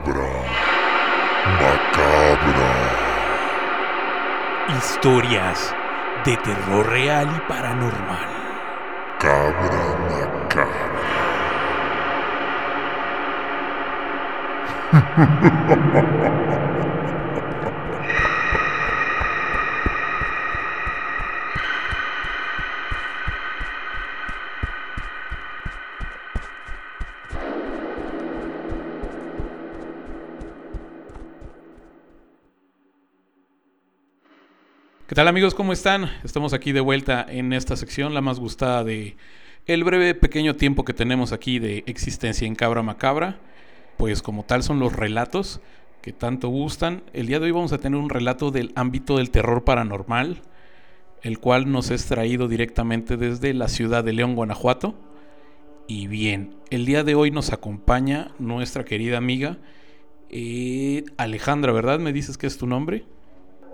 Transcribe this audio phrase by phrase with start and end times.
[0.00, 0.32] Macabra.
[1.60, 2.72] Macabra.
[4.78, 5.74] Historias
[6.24, 8.28] de terror real y paranormal.
[9.18, 11.00] Cabra macabra.
[35.10, 35.56] ¿Qué tal amigos?
[35.56, 36.08] ¿Cómo están?
[36.22, 39.16] Estamos aquí de vuelta en esta sección, la más gustada de
[39.66, 43.40] el breve pequeño tiempo que tenemos aquí de existencia en Cabra Macabra.
[43.96, 45.60] Pues como tal son los relatos
[46.00, 47.02] que tanto gustan.
[47.12, 50.42] El día de hoy vamos a tener un relato del ámbito del terror paranormal,
[51.22, 54.94] el cual nos es traído directamente desde la ciudad de León, Guanajuato.
[55.88, 59.58] Y bien, el día de hoy nos acompaña nuestra querida amiga
[60.28, 61.98] eh, Alejandra, ¿verdad?
[61.98, 63.06] ¿Me dices que es tu nombre?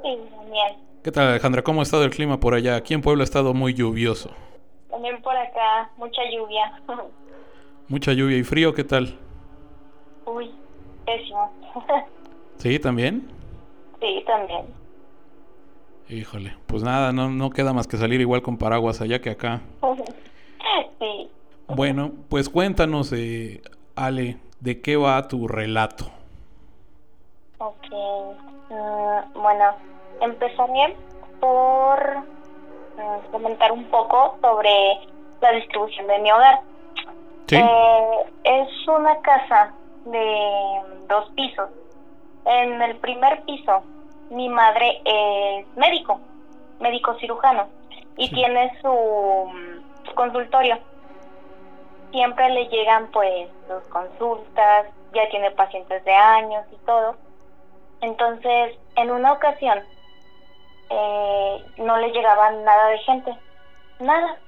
[0.02, 0.85] Sí.
[1.06, 1.62] ¿Qué tal Alejandra?
[1.62, 2.74] ¿Cómo ha estado el clima por allá?
[2.74, 4.32] Aquí en Puebla ha estado muy lluvioso.
[4.90, 6.82] También por acá, mucha lluvia.
[7.88, 9.16] Mucha lluvia y frío, ¿qué tal?
[10.24, 10.50] Uy,
[11.04, 11.52] pésimo.
[12.56, 13.28] ¿Sí, también?
[14.00, 14.66] sí, también.
[16.08, 19.60] Híjole, pues nada, no, no queda más que salir igual con paraguas allá que acá.
[20.98, 21.28] sí.
[21.68, 23.62] Bueno, pues cuéntanos, eh,
[23.94, 26.10] Ale, ¿de qué va tu relato?
[27.58, 27.86] Ok.
[28.70, 29.64] Mm, bueno,
[30.20, 30.96] empezaré
[31.40, 34.98] por mm, comentar un poco sobre
[35.40, 36.60] la distribución de mi hogar.
[37.46, 37.56] ¿Sí?
[37.56, 39.72] Eh, es una casa
[40.04, 41.70] de dos pisos.
[42.44, 43.82] En el primer piso,
[44.30, 46.20] mi madre es médico,
[46.80, 47.68] médico cirujano,
[48.16, 48.34] y Sí.
[48.34, 49.50] tiene su,
[50.04, 50.78] su consultorio.
[52.12, 57.16] Siempre le llegan pues sus consultas, ya tiene pacientes de años y todo.
[58.00, 59.84] Entonces, en una ocasión,
[60.90, 63.36] eh, no le llegaba nada de gente,
[63.98, 64.38] nada.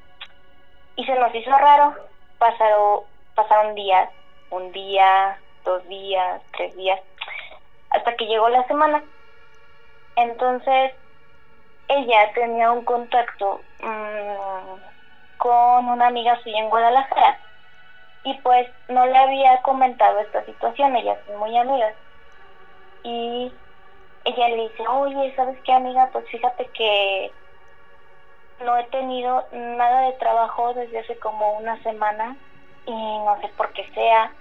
[0.97, 1.95] Y se nos hizo raro,
[2.39, 3.03] pasaron,
[3.35, 4.11] pasaron días,
[4.51, 7.01] un día, dos días, tres días,
[7.91, 9.05] hasta que llegó la semana.
[10.17, 10.93] Entonces,
[11.89, 14.81] ella tenía un contacto mm,
[15.37, 17.41] con una amiga suya en Guadalajara
[18.25, 21.95] y pues no le había comentado esta situación, ellas son muy amigas.
[23.03, 23.61] Y
[24.25, 26.11] ella le dice, oye, ¿sabes qué amiga?
[26.13, 27.35] Pues fíjate que
[28.61, 32.37] no he tenido nada de trabajo desde hace como una semana
[32.85, 34.37] y no sé por qué sea.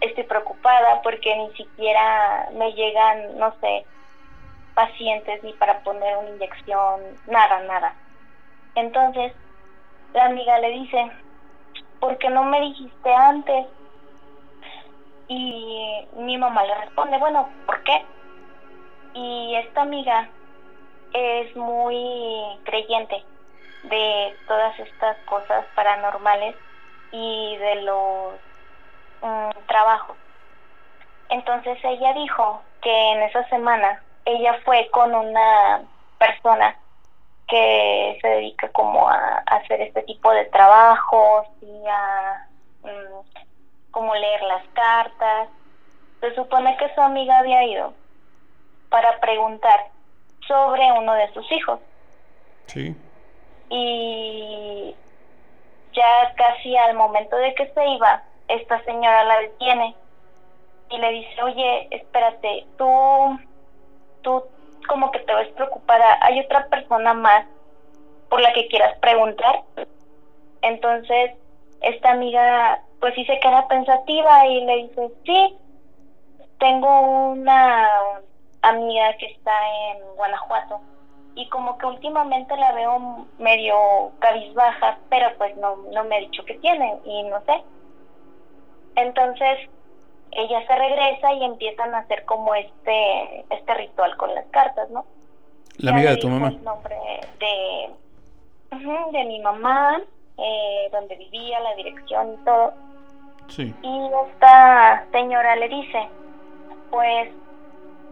[0.00, 3.88] Estoy preocupada porque ni siquiera me llegan, no sé,
[4.74, 7.96] pacientes ni para poner una inyección, nada, nada.
[8.74, 9.32] Entonces,
[10.12, 11.12] la amiga le dice,
[12.00, 13.66] ¿por qué no me dijiste antes?
[15.28, 18.04] Y mi mamá le responde, bueno, ¿por qué?
[19.14, 20.28] Y esta amiga
[21.12, 23.24] es muy creyente
[23.84, 26.56] de todas estas cosas paranormales
[27.10, 28.34] y de los
[29.20, 30.16] mm, trabajos.
[31.28, 35.82] Entonces ella dijo que en esa semana ella fue con una
[36.18, 36.76] persona
[37.48, 42.48] que se dedica como a, hacer este tipo de trabajos y a
[42.82, 43.42] mm,
[43.92, 45.48] como leer las cartas.
[46.20, 47.94] Se supone que su amiga había ido
[48.90, 49.86] para preguntar
[50.46, 51.78] sobre uno de sus hijos
[52.66, 52.94] Sí.
[53.70, 54.94] y
[55.92, 59.94] ya casi al momento de que se iba, esta señora la detiene
[60.90, 63.38] y le dice, oye, espérate, tú,
[64.22, 64.44] tú
[64.88, 67.46] como que te ves preocupada, hay otra persona más
[68.28, 69.62] por la que quieras preguntar.
[70.62, 71.32] Entonces,
[71.80, 75.56] esta amiga pues sí se queda pensativa y le dice, sí,
[76.60, 77.00] tengo
[77.32, 77.88] una
[78.62, 79.50] amiga que está
[79.90, 80.80] en Guanajuato
[81.34, 86.44] y como que últimamente la veo medio cabizbaja, pero pues no, no me ha dicho
[86.44, 87.64] que tiene y no sé.
[88.94, 89.68] Entonces
[90.30, 95.04] ella se regresa y empiezan a hacer como este este ritual con las cartas, ¿no?
[95.78, 96.50] La amiga de tu mamá.
[96.50, 96.96] El nombre
[97.40, 97.90] de,
[99.10, 100.00] de mi mamá,
[100.38, 102.91] eh, donde vivía, la dirección y todo.
[103.48, 103.74] Sí.
[103.82, 106.08] Y esta señora le dice,
[106.90, 107.28] pues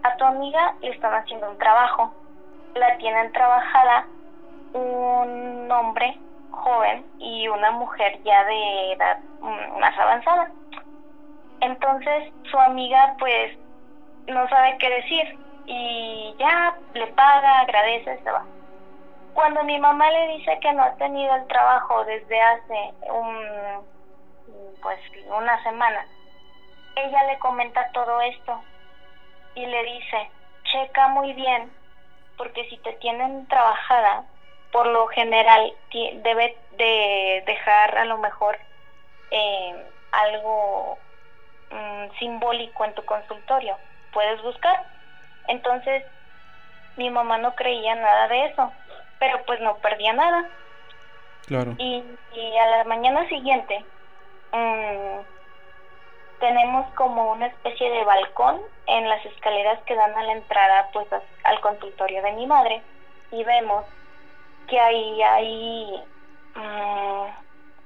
[0.03, 2.15] a tu amiga le están haciendo un trabajo.
[2.75, 4.07] La tienen trabajada
[4.73, 6.19] un hombre
[6.51, 10.53] joven y una mujer ya de edad mm, más avanzada.
[11.61, 13.53] Entonces su amiga pues
[14.27, 15.25] no sabe qué decir
[15.67, 18.47] y ya le paga, agradece, se va.
[19.33, 23.87] Cuando mi mamá le dice que no ha tenido el trabajo desde hace un,
[24.83, 26.07] pues una semana,
[26.95, 28.65] ella le comenta todo esto
[29.55, 30.31] y le dice,
[30.65, 31.73] checa muy bien,
[32.37, 34.25] porque si te tienen trabajada,
[34.73, 38.59] por lo general debe de dejar a lo mejor
[39.31, 40.99] eh, algo
[41.71, 43.79] mm, simbólico en tu consultorio.
[44.13, 44.87] Puedes buscar.
[45.49, 46.05] Entonces,
[46.97, 48.73] mi mamá no creía nada de eso,
[49.19, 50.49] pero pues no perdía nada.
[51.47, 51.75] Claro.
[51.79, 52.05] Y,
[52.59, 53.85] a la mañana siguiente
[54.53, 55.21] mm,
[56.39, 61.07] tenemos como una especie de balcón en las escaleras que dan a la entrada pues
[61.45, 62.83] al consultorio de mi madre.
[63.31, 63.85] Y vemos
[64.67, 66.05] que ahí hay
[66.55, 67.27] mm,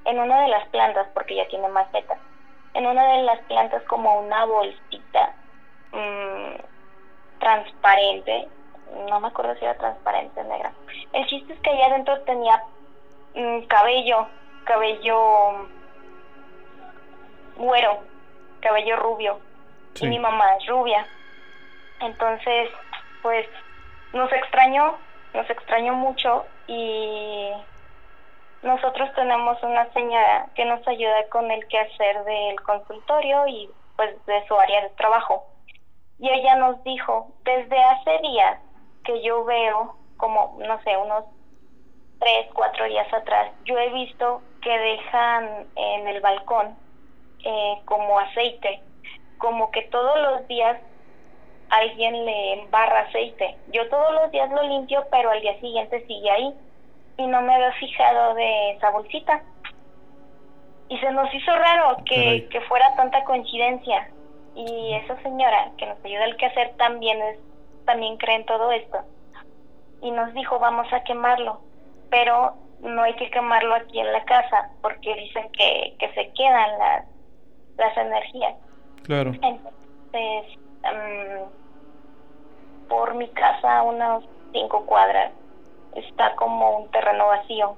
[0.06, 2.18] en una de las plantas porque ya tiene maceta
[2.74, 5.34] en una de las plantas como una bolsita
[5.92, 6.56] mm,
[7.38, 8.48] transparente.
[9.08, 10.72] No me acuerdo si era transparente o negra.
[11.12, 12.62] El chiste es que allá adentro tenía
[13.34, 14.28] mm, cabello
[14.64, 15.68] cabello
[17.56, 18.00] güero
[18.60, 19.40] cabello rubio.
[20.00, 21.06] Y mi mamá es rubia.
[22.00, 22.70] Entonces
[23.22, 23.46] pues
[24.12, 24.96] nos extrañó
[25.34, 27.50] nos extrañó mucho y
[28.62, 34.46] nosotros tenemos una señora que nos ayuda con el quehacer del consultorio y pues de
[34.46, 35.44] su área de trabajo.
[36.18, 38.60] Y ella nos dijo, desde hace días
[39.04, 41.24] que yo veo, como, no sé, unos
[42.20, 46.76] tres, cuatro días atrás, yo he visto que dejan en el balcón
[47.44, 48.80] eh, como aceite,
[49.38, 50.78] como que todos los días
[51.70, 53.56] alguien le embarra aceite.
[53.72, 56.54] Yo todos los días lo limpio, pero al día siguiente sigue ahí.
[57.16, 59.42] Y no me había fijado de esa bolsita.
[60.88, 64.10] Y se nos hizo raro que, que fuera tanta coincidencia.
[64.54, 67.38] Y esa señora que nos ayuda al quehacer también es,
[67.84, 68.98] también cree en todo esto.
[70.02, 71.60] Y nos dijo, vamos a quemarlo.
[72.10, 76.78] Pero no hay que quemarlo aquí en la casa porque dicen que, que se quedan
[76.78, 77.06] las,
[77.76, 78.54] las energías.
[79.02, 79.32] Claro.
[79.42, 81.48] Entonces, um,
[82.88, 85.32] por mi casa, unas cinco cuadras,
[85.94, 87.76] está como un terreno vacío.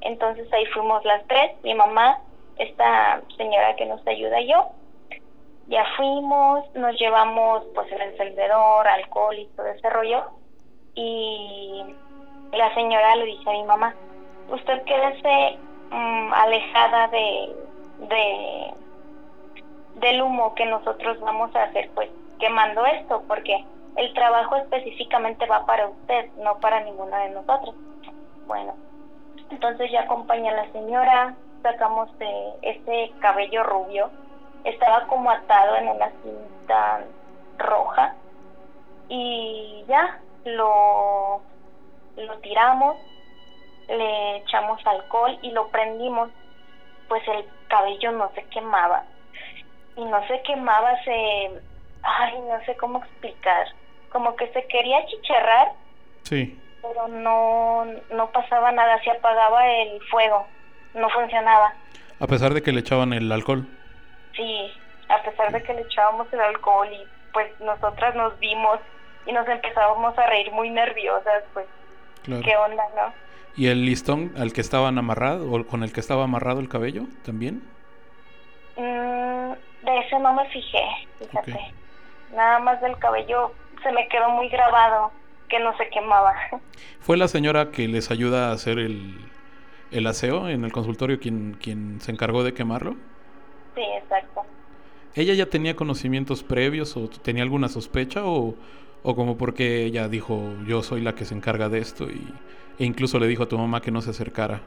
[0.00, 2.18] Entonces ahí fuimos las tres, mi mamá,
[2.58, 4.70] esta señora que nos ayuda y yo.
[5.68, 10.24] Ya fuimos, nos llevamos pues el encendedor, alcohol y todo ese rollo.
[10.94, 11.84] Y
[12.52, 13.94] la señora le dice a mi mamá,
[14.50, 15.58] usted quédese
[15.90, 17.56] mm, alejada de,
[18.08, 18.74] de
[19.96, 23.64] del humo que nosotros vamos a hacer pues quemando esto, porque
[23.96, 27.74] el trabajo específicamente va para usted, no para ninguna de nosotros.
[28.46, 28.74] Bueno,
[29.50, 32.10] entonces ya acompaña a la señora, sacamos
[32.62, 34.10] ese cabello rubio,
[34.64, 37.04] estaba como atado en una cinta
[37.58, 38.14] roja
[39.08, 41.42] y ya lo,
[42.16, 42.96] lo tiramos,
[43.88, 46.30] le echamos alcohol y lo prendimos,
[47.08, 49.04] pues el cabello no se quemaba
[49.96, 51.50] y no se quemaba, se,
[52.02, 53.66] ay, no sé cómo explicar,
[54.10, 55.72] como que se quería chicharrar.
[56.22, 56.58] Sí.
[56.82, 60.46] Pero no, no pasaba nada, se apagaba el fuego,
[60.94, 61.74] no funcionaba.
[62.18, 63.66] A pesar de que le echaban el alcohol.
[64.34, 64.70] Sí,
[65.08, 68.78] a pesar de que le echábamos el alcohol y pues nosotras nos vimos
[69.26, 71.66] y nos empezábamos a reír muy nerviosas, pues
[72.24, 73.12] qué onda, ¿no?
[73.56, 77.04] ¿Y el listón al que estaban amarrado o con el que estaba amarrado el cabello
[77.24, 77.62] también?
[78.76, 80.84] Mm, de ese no me fijé,
[81.18, 81.74] fíjate.
[82.32, 85.12] Nada más del cabello se me quedó muy grabado
[85.48, 86.34] que no se quemaba.
[87.00, 89.18] ¿Fue la señora que les ayuda a hacer el,
[89.90, 92.96] el aseo en el consultorio quien, quien se encargó de quemarlo?
[93.74, 94.44] Sí, exacto.
[95.14, 98.54] ¿Ella ya tenía conocimientos previos o tenía alguna sospecha o,
[99.02, 102.34] o como porque ella dijo yo soy la que se encarga de esto y,
[102.78, 104.62] e incluso le dijo a tu mamá que no se acercara?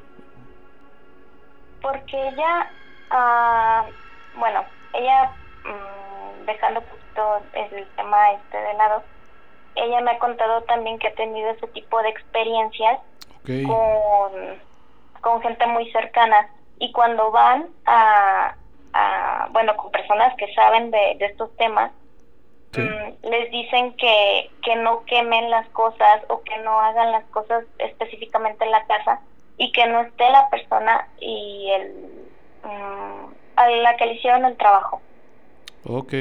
[1.81, 2.69] Porque ella,
[3.11, 4.63] uh, bueno,
[4.97, 5.31] ella
[5.63, 9.03] mm, dejando poquito el tema este de lado,
[9.75, 12.99] ella me ha contado también que ha tenido ese tipo de experiencias
[13.45, 14.61] con,
[15.21, 16.49] con gente muy cercana.
[16.79, 18.55] Y cuando van a,
[18.93, 21.91] a bueno, con personas que saben de, de estos temas,
[22.77, 27.65] mm, les dicen que, que no quemen las cosas o que no hagan las cosas
[27.79, 29.21] específicamente en la casa
[29.57, 32.29] y que no esté la persona y el
[32.63, 35.01] mm, a la que le hicieron el trabajo.
[35.85, 36.13] Ok.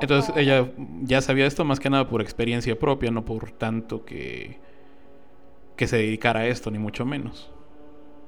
[0.00, 0.66] Entonces ella
[1.02, 4.58] ya sabía esto más que nada por experiencia propia, no por tanto que,
[5.76, 7.52] que se dedicara a esto, ni mucho menos.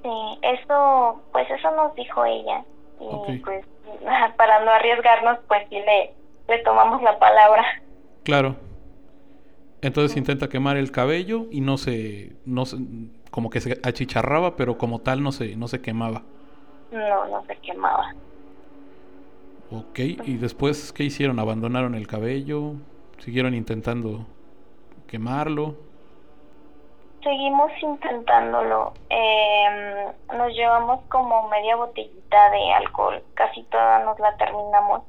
[0.03, 0.11] Sí,
[0.43, 2.65] eso, pues eso nos dijo ella.
[3.01, 3.65] Y pues
[4.37, 6.13] para no arriesgarnos, pues sí le,
[6.49, 7.65] le tomamos la palabra.
[8.23, 8.57] Claro.
[9.83, 12.79] Entonces intenta quemar el cabello y no se, no se,
[13.31, 16.23] como que se achicharraba, pero como tal no se, no se quemaba.
[16.95, 18.15] No, no se quemaba.
[19.73, 21.41] Ok, ¿y después qué hicieron?
[21.41, 22.75] ¿Abandonaron el cabello?
[23.19, 24.27] ¿Siguieron intentando
[25.09, 25.75] quemarlo?
[27.25, 28.93] Seguimos intentándolo.
[29.11, 35.03] Eh, nos llevamos como media botellita de alcohol, casi toda nos la terminamos.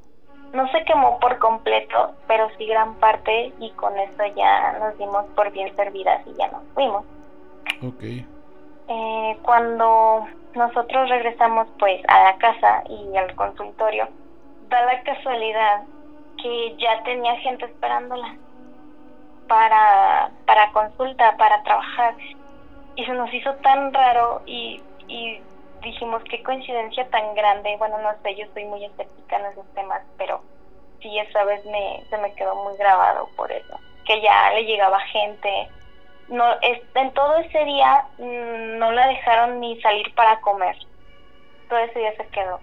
[0.52, 5.26] No se quemó por completo, pero sí gran parte y con eso ya nos dimos
[5.36, 7.04] por bien servidas y ya nos fuimos.
[7.80, 8.02] Ok.
[8.88, 14.08] Eh, cuando nosotros regresamos pues a la casa y al consultorio,
[14.60, 15.86] da la casualidad
[16.36, 18.38] que ya tenía gente esperándola
[19.46, 22.16] para, para consulta, para trabajar.
[22.94, 25.44] Y se nos hizo tan raro y, y
[25.82, 27.76] dijimos, qué coincidencia tan grande.
[27.78, 30.44] Bueno, no sé, yo soy muy escéptica en esos temas, pero
[31.00, 33.82] sí, esa vez me, se me quedó muy grabado por eso.
[34.04, 35.72] Que ya le llegaba gente.
[36.28, 40.76] No, es, en todo ese día mm, no la dejaron ni salir para comer.
[41.68, 42.60] Todo ese día se quedó.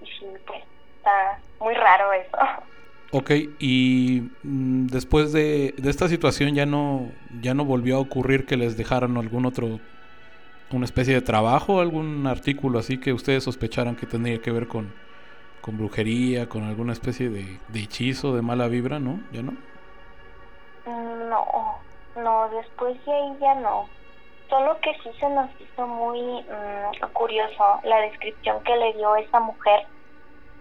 [0.00, 0.62] Y sí, pues
[0.96, 2.36] está muy raro eso.
[3.12, 8.46] Ok, y mm, después de, de, esta situación ya no, ya no volvió a ocurrir
[8.46, 9.80] que les dejaran algún otro,
[10.70, 14.94] una especie de trabajo, algún artículo así que ustedes sospecharan que tendría que ver con,
[15.60, 19.18] con brujería, con alguna especie de, de hechizo, de mala vibra, ¿no?
[19.32, 19.54] ¿Ya no?
[20.86, 21.80] No,
[22.16, 23.88] no, después de ahí ya no.
[24.48, 29.40] Solo que sí se nos hizo muy mmm, curioso la descripción que le dio esa
[29.40, 29.86] mujer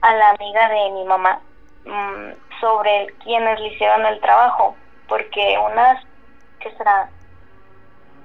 [0.01, 1.41] a la amiga de mi mamá
[1.86, 4.75] mmm, sobre quienes le hicieron el trabajo,
[5.08, 6.03] porque unas,
[6.60, 7.10] ¿qué será?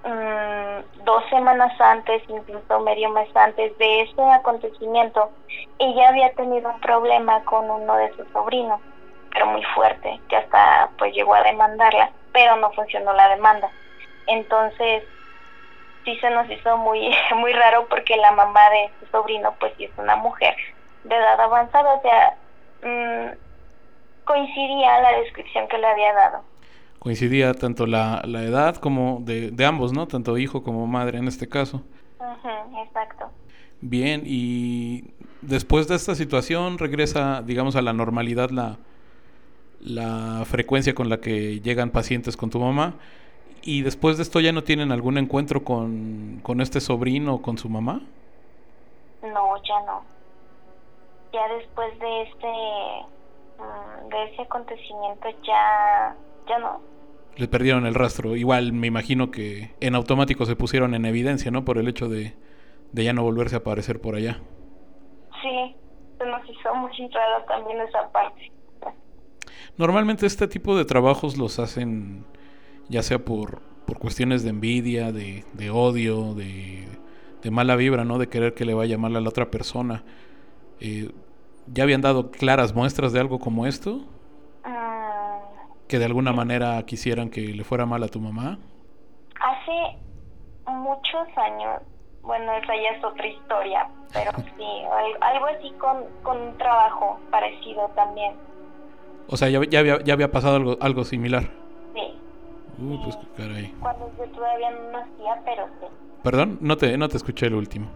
[0.04, 5.32] Mmm, dos semanas antes, incluso medio mes antes de ese acontecimiento,
[5.78, 8.80] ella había tenido un problema con uno de sus sobrinos,
[9.34, 13.68] pero muy fuerte, que hasta pues llegó a demandarla, pero no funcionó la demanda.
[14.26, 15.02] Entonces,
[16.04, 19.84] sí se nos hizo muy, muy raro porque la mamá de su sobrino, pues sí
[19.84, 20.54] es una mujer
[21.02, 22.36] de edad avanzada, o sea,
[22.82, 23.36] mmm,
[24.24, 26.44] coincidía la descripción que le había dado.
[27.00, 30.06] Coincidía tanto la, la edad como de, de, ambos, ¿no?
[30.06, 31.82] Tanto hijo como madre en este caso.
[32.18, 33.30] Uh -huh, exacto.
[33.82, 35.12] Bien, y
[35.42, 38.78] después de esta situación regresa, digamos, a la normalidad la,
[39.84, 42.94] la frecuencia con la que llegan pacientes con tu mamá.
[43.62, 47.56] ¿Y después de esto ya no tienen algún encuentro con, con este sobrino o con
[47.56, 48.02] su mamá?
[49.22, 50.02] No, ya no.
[51.32, 52.48] Ya después de este
[54.10, 56.16] de ese acontecimiento ya
[56.48, 56.80] ya no
[57.36, 61.64] le perdieron el rastro igual me imagino que en automático se pusieron en evidencia no
[61.64, 62.34] por el hecho de,
[62.92, 64.38] de ya no volverse a aparecer por allá
[65.42, 65.76] sí
[66.18, 68.52] se nos hizo muy raro también esa parte
[69.76, 72.24] normalmente este tipo de trabajos los hacen
[72.88, 76.86] ya sea por por cuestiones de envidia de, de odio de,
[77.42, 80.04] de mala vibra no de querer que le vaya mal a la otra persona
[80.80, 81.10] eh,
[81.66, 84.04] ¿Ya habían dado claras muestras de algo como esto?
[84.64, 88.58] Uh, ¿Que de alguna manera quisieran que le fuera mal a tu mamá?
[89.40, 89.98] Hace
[90.66, 91.80] muchos años,
[92.22, 94.82] bueno, esa ya es otra historia, pero sí,
[95.20, 98.34] algo así con, con un trabajo parecido también.
[99.28, 101.44] O sea, ya, ya, había, ya había pasado algo, algo similar.
[101.94, 102.14] Sí.
[102.78, 103.74] Uh, pues qué caray.
[103.80, 105.86] Cuando yo todavía no nacía, pero sí.
[106.22, 107.88] Perdón, no te, no te escuché el último.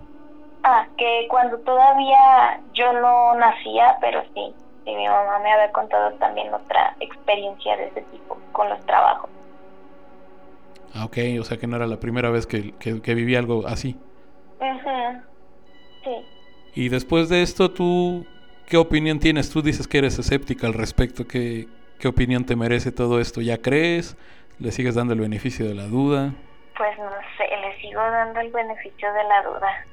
[0.64, 4.54] Ah, que cuando todavía yo no nacía, pero sí,
[4.84, 9.30] sí, mi mamá me había contado también otra experiencia de ese tipo con los trabajos.
[10.94, 13.66] Ah, ok, o sea que no era la primera vez que, que, que viví algo
[13.66, 13.96] así.
[14.60, 15.22] Uh -huh.
[16.04, 16.10] Sí.
[16.74, 18.26] Y después de esto, ¿tú
[18.68, 19.50] qué opinión tienes?
[19.50, 21.26] Tú dices que eres escéptica al respecto.
[21.26, 21.66] ¿Qué,
[21.98, 23.40] qué opinión te merece todo esto?
[23.40, 24.16] ¿Ya crees?
[24.58, 26.32] ¿Le sigues dando el beneficio de la duda?
[26.76, 29.84] Pues no sé, le sigo dando el beneficio de la duda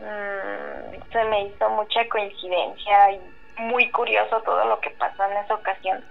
[0.00, 3.20] mmm, se me hizo mucha coincidencia y
[3.58, 6.02] muy curioso todo lo que pasó en esa ocasión.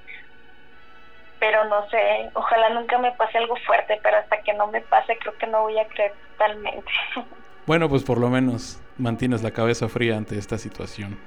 [1.40, 5.18] Pero no sé, ojalá nunca me pase algo fuerte, pero hasta que no me pase
[5.18, 6.92] creo que no voy a creer totalmente.
[7.66, 11.20] Bueno, pues por lo menos mantienes la cabeza fría ante esta situación.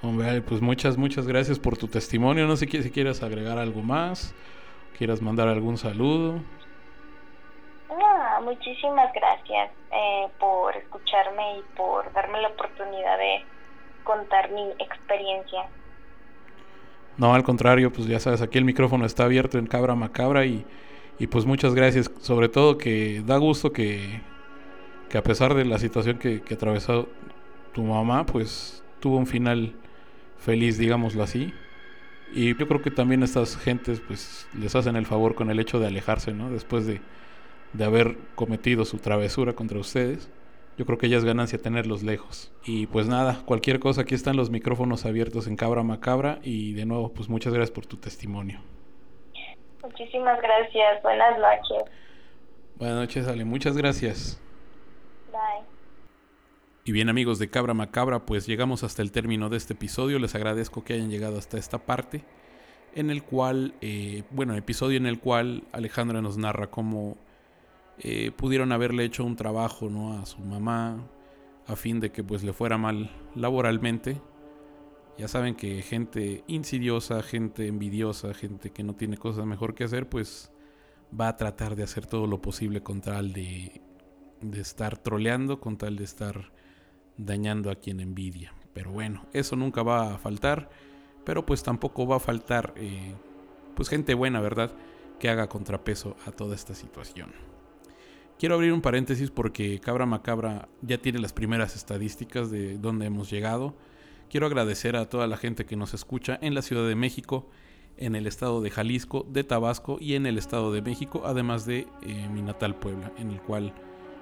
[0.00, 2.46] Hombre, pues muchas, muchas gracias por tu testimonio.
[2.46, 4.34] No sé si quieres agregar algo más,
[4.96, 6.40] quieras mandar algún saludo.
[7.88, 13.44] No, muchísimas gracias eh, por escucharme y por darme la oportunidad de
[14.04, 15.66] contar mi experiencia.
[17.16, 20.64] No, al contrario, pues ya sabes, aquí el micrófono está abierto en Cabra Macabra y,
[21.18, 22.08] y pues muchas gracias.
[22.20, 24.20] Sobre todo que da gusto que,
[25.08, 27.08] que a pesar de la situación que, que atravesó
[27.72, 29.74] tu mamá, pues tuvo un final
[30.38, 31.52] feliz, digámoslo así.
[32.32, 35.78] Y yo creo que también estas gentes pues les hacen el favor con el hecho
[35.80, 36.50] de alejarse, ¿no?
[36.50, 37.00] Después de,
[37.72, 40.30] de haber cometido su travesura contra ustedes.
[40.78, 42.52] yo creo que ya es ganancia tenerlos lejos.
[42.64, 46.86] Y pues nada, cualquier cosa, aquí están los micrófonos abiertos en Cabra Macabra y de
[46.86, 48.60] nuevo, pues muchas gracias por tu testimonio.
[49.82, 51.90] Muchísimas gracias, buenas noches.
[52.76, 54.40] Buenas noches, Ale, muchas gracias.
[55.32, 55.77] Bye.
[56.88, 60.18] Y bien amigos de Cabra Macabra, pues llegamos hasta el término de este episodio.
[60.18, 62.24] Les agradezco que hayan llegado hasta esta parte,
[62.94, 67.18] en el cual, eh, bueno, episodio en el cual Alejandra nos narra cómo
[67.98, 70.14] eh, pudieron haberle hecho un trabajo ¿no?
[70.14, 71.06] a su mamá
[71.66, 74.22] a fin de que pues le fuera mal laboralmente.
[75.18, 80.08] Ya saben que gente insidiosa, gente envidiosa, gente que no tiene cosas mejor que hacer,
[80.08, 80.50] pues
[81.12, 83.82] va a tratar de hacer todo lo posible con tal de,
[84.40, 86.50] de estar troleando, con tal de estar
[87.18, 88.54] dañando a quien envidia.
[88.72, 90.70] Pero bueno, eso nunca va a faltar,
[91.24, 93.14] pero pues tampoco va a faltar eh,
[93.74, 94.72] pues gente buena, ¿verdad?
[95.18, 97.32] Que haga contrapeso a toda esta situación.
[98.38, 103.30] Quiero abrir un paréntesis porque Cabra Macabra ya tiene las primeras estadísticas de dónde hemos
[103.30, 103.74] llegado.
[104.30, 107.50] Quiero agradecer a toda la gente que nos escucha en la Ciudad de México,
[107.96, 111.88] en el estado de Jalisco, de Tabasco y en el estado de México, además de
[112.02, 113.74] eh, mi natal Puebla, en el cual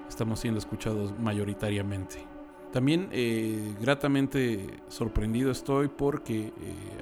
[0.09, 2.36] estamos siendo escuchados mayoritariamente.
[2.71, 6.53] También eh, gratamente sorprendido estoy porque eh,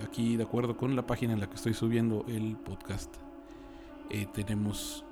[0.04, 3.14] aquí, de acuerdo con la página en la que estoy subiendo el podcast,
[4.34, 5.04] tenemos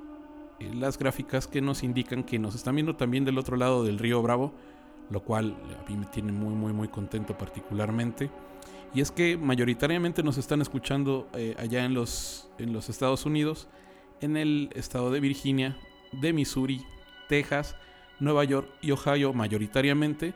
[0.59, 4.21] las gráficas que nos indican que nos están viendo también del otro lado del río
[4.21, 4.53] Bravo,
[5.09, 8.29] lo cual a mí me tiene muy muy muy contento particularmente.
[8.95, 13.67] Y es que mayoritariamente nos están escuchando eh, allá en los, en los Estados Unidos,
[14.21, 15.75] en el estado de Virginia,
[16.11, 16.85] de Missouri,
[17.27, 17.75] Texas,
[18.19, 20.35] Nueva York y Ohio mayoritariamente.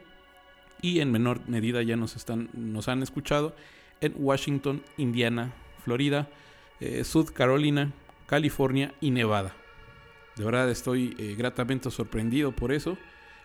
[0.81, 3.55] Y en menor medida ya nos, están, nos han escuchado
[4.01, 5.53] en Washington, Indiana,
[5.83, 6.29] Florida,
[6.79, 7.91] eh, South Carolina,
[8.27, 9.53] California y Nevada.
[10.35, 12.97] De verdad estoy eh, gratamente sorprendido por eso.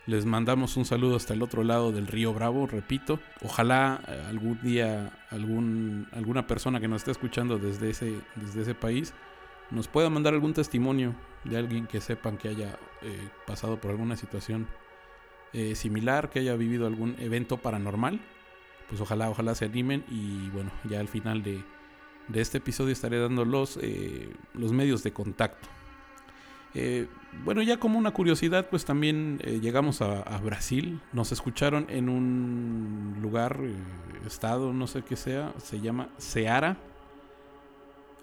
[0.07, 3.21] Les mandamos un saludo hasta el otro lado del río Bravo, repito.
[3.43, 8.75] Ojalá eh, algún día algún, alguna persona que nos esté escuchando desde ese, desde ese
[8.75, 9.15] país
[9.73, 11.15] nos pueda mandar algún testimonio
[11.45, 14.69] de alguien que sepan que haya eh, pasado por alguna situación
[15.75, 18.21] similar, que haya vivido algún evento paranormal.
[18.89, 21.63] Pues ojalá, ojalá se animen y bueno, ya al final de,
[22.29, 23.79] de este episodio estaré dando los,
[24.55, 25.69] los medios de contacto.
[26.75, 27.07] Eh,
[27.45, 31.01] bueno, ya como una curiosidad, pues también eh, llegamos a, Brasil.
[31.13, 33.75] Nos escucharon en un lugar, eh,
[34.27, 36.77] estado, no sé qué sea, se llama Ceará,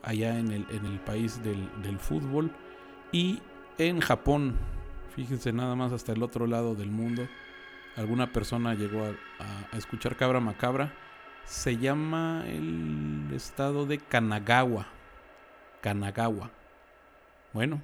[0.02, 2.52] allá en el, en el país del, fútbol.
[3.12, 3.40] Y
[3.78, 4.58] en Japón,
[5.20, 7.28] fíjense nada más hasta el otro lado del mundo,
[7.98, 10.94] alguna persona llegó a, escuchar Cabra Macabra.
[11.44, 14.88] Se llama el estado de Kanagawa.
[15.82, 16.52] Kanagawa.
[17.52, 17.82] Bueno,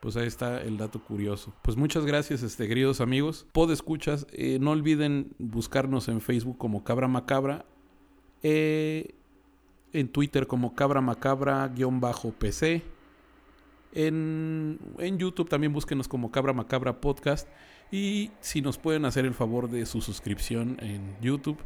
[0.00, 1.54] pues ahí está el dato curioso.
[1.62, 3.46] Pues muchas gracias, este, queridos amigos.
[3.52, 7.64] Pod escuchas, eh, no olviden buscarnos en Facebook como Cabra Macabra,
[8.42, 9.14] eh,
[9.94, 12.82] en Twitter como Cabra Macabra-PC.
[13.92, 17.48] En, en YouTube también búsquenos como Cabra Macabra Podcast.
[17.90, 21.58] Y si nos pueden hacer el favor de su suscripción en YouTube,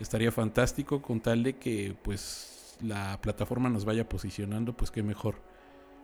[0.00, 5.36] estaría fantástico con tal de que pues la plataforma nos vaya posicionando, pues qué mejor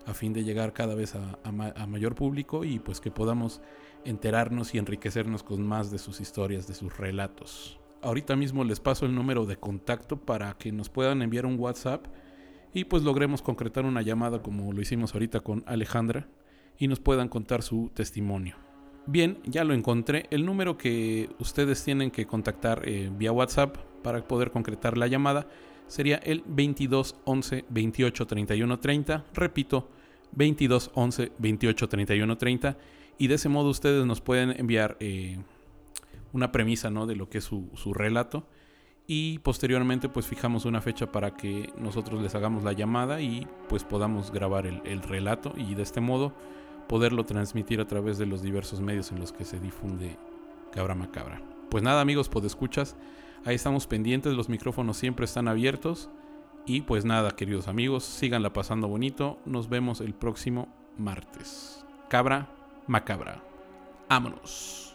[0.07, 3.61] a fin de llegar cada vez a, mayor público y pues que podamos
[4.05, 7.81] enterarnos y enriquecernos con más de sus historias, de sus relatos.
[8.03, 12.07] Ahorita mismo les paso el número de contacto para que nos puedan enviar un WhatsApp
[12.75, 16.29] y pues logremos concretar una llamada como lo hicimos ahorita con Alejandra
[16.77, 18.57] y nos puedan contar su testimonio.
[19.07, 20.27] Bien, ya lo encontré.
[20.31, 25.47] El número que ustedes tienen que contactar eh, vía WhatsApp para poder concretar la llamada
[25.87, 29.25] sería el 22 11 28 31 30.
[29.35, 29.91] Repito,
[30.33, 32.79] 22 11 28 31 30.
[33.19, 35.39] Y de ese modo ustedes nos pueden enviar eh,
[36.33, 37.07] una premisa ¿no?
[37.07, 38.47] de lo que es su, relato.
[39.07, 43.85] Y posteriormente pues fijamos una fecha para que nosotros les hagamos la llamada y pues
[43.85, 46.33] podamos grabar el, el relato y de este modo
[46.88, 50.17] poderlo transmitir a través de los diversos medios en los que se difunde
[50.73, 51.40] Cabra Macabra.
[51.71, 52.97] Pues nada amigos, pues escuchas.
[53.45, 56.09] Ahí estamos pendientes, los micrófonos siempre están abiertos.
[56.67, 59.38] Y pues nada, queridos amigos, síganla pasando bonito.
[59.45, 61.85] Nos vemos el próximo martes.
[62.09, 62.49] Cabra
[62.87, 63.43] macabra.
[64.09, 64.94] Vámonos.